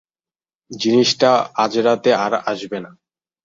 জিনিসটা 0.71 1.31
আজরাতে 1.55 2.11
আর 2.15 2.33
আসবে 2.45 2.77
না। 2.79 2.91